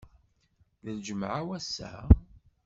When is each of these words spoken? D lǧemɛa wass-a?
D 0.83 0.85
lǧemɛa 0.97 1.41
wass-a? 1.47 1.91